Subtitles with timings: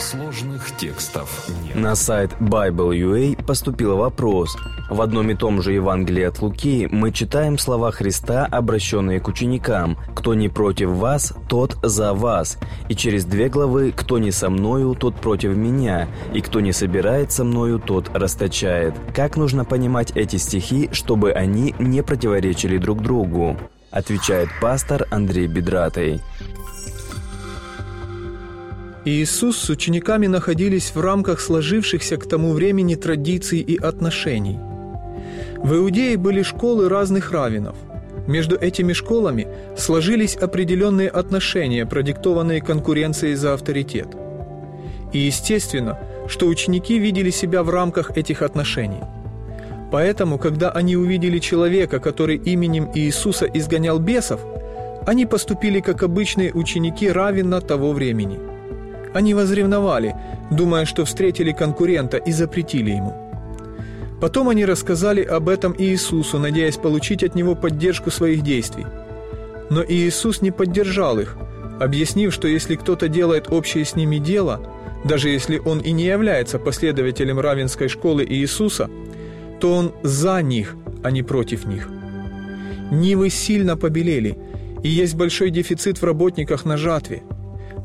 [0.00, 1.76] Сложных текстов нет.
[1.76, 4.56] На сайт Bible.ua поступил вопрос.
[4.88, 9.98] В одном и том же Евангелии от Луки мы читаем слова Христа, обращенные к ученикам
[10.14, 12.56] «Кто не против вас, тот за вас».
[12.88, 17.30] И через две главы «Кто не со мною, тот против меня, и кто не собирает
[17.30, 18.94] со мною, тот расточает».
[19.14, 23.58] Как нужно понимать эти стихи, чтобы они не противоречили друг другу?
[23.90, 26.20] Отвечает пастор Андрей Бедратый.
[29.06, 34.58] Иисус с учениками находились в рамках сложившихся к тому времени традиций и отношений.
[35.56, 37.76] В Иудее были школы разных раввинов.
[38.26, 44.08] Между этими школами сложились определенные отношения, продиктованные конкуренцией за авторитет.
[45.14, 45.98] И естественно,
[46.28, 49.00] что ученики видели себя в рамках этих отношений.
[49.90, 54.40] Поэтому, когда они увидели человека, который именем Иисуса изгонял бесов,
[55.06, 58.38] они поступили как обычные ученики равина того времени–
[59.14, 60.14] они возревновали,
[60.50, 63.16] думая, что встретили конкурента и запретили ему.
[64.20, 68.86] Потом они рассказали об этом Иисусу, надеясь получить от него поддержку своих действий.
[69.70, 71.36] Но Иисус не поддержал их,
[71.80, 74.60] объяснив, что если кто-то делает общее с ними дело,
[75.04, 78.90] даже если он и не является последователем равенской школы Иисуса,
[79.58, 81.88] то он за них, а не против них.
[82.90, 84.36] Нивы сильно побелели,
[84.82, 87.22] и есть большой дефицит в работниках на жатве–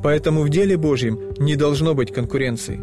[0.03, 2.79] Поэтому в деле Божьем не должно быть конкуренции.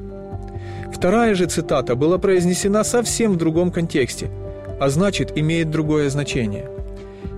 [0.92, 4.30] Вторая же цитата была произнесена совсем в другом контексте,
[4.78, 6.68] а значит имеет другое значение.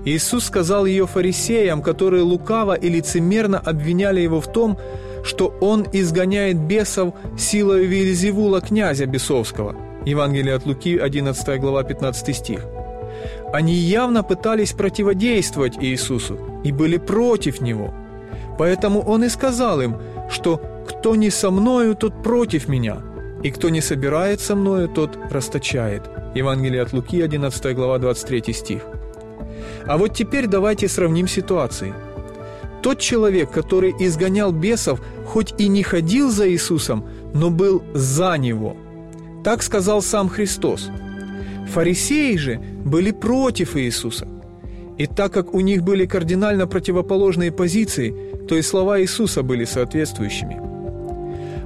[0.05, 4.79] Иисус сказал ее фарисеям, которые лукаво и лицемерно обвиняли его в том,
[5.25, 9.75] что он изгоняет бесов силой Вильзевула, князя бесовского.
[10.05, 12.67] Евангелие от Луки, 11 глава, 15 стих.
[13.53, 17.95] Они явно пытались противодействовать Иисусу и были против Него–
[18.59, 19.97] Поэтому он и сказал им,
[20.31, 22.99] что «кто не со мною, тот против меня,
[23.43, 26.03] и кто не собирает со мною, тот расточает».
[26.35, 28.83] Евангелие от Луки, 11 глава, 23 стих.
[29.87, 31.95] А вот теперь давайте сравним ситуации.
[32.83, 38.77] Тот человек, который изгонял бесов, хоть и не ходил за Иисусом, но был за Него.
[39.43, 40.91] Так сказал сам Христос.
[41.73, 44.29] Фарисеи же были против Иисуса.
[44.99, 48.15] И так как у них были кардинально противоположные позиции,
[48.49, 50.61] то и слова Иисуса были соответствующими.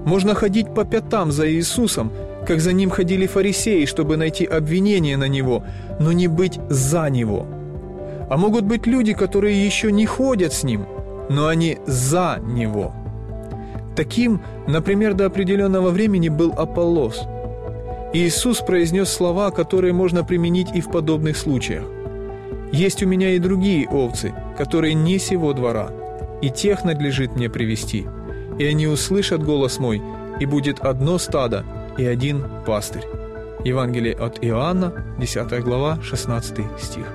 [0.05, 2.11] Можно ходить по пятам за Иисусом,
[2.47, 5.65] как за ним ходили фарисеи, чтобы найти обвинение на Него,
[6.00, 7.47] но не быть за Него.
[8.31, 10.87] А могут быть люди, которые еще не ходят с Ним,
[11.28, 12.95] но они за Него.
[13.97, 17.27] Таким, например, до определенного времени был Аполлос.
[18.15, 21.84] Иисус произнес слова, которые можно применить и в подобных случаях.
[22.73, 25.91] «Есть у меня и другие овцы, которые не сего двора,
[26.43, 28.06] и тех надлежит мне привести.
[28.59, 30.03] И они услышат голос мой,
[30.41, 31.65] и будет одно стадо
[31.97, 33.05] и один пастырь».
[33.65, 37.07] Евангелие от Иоанна, 10 глава, 16 стих.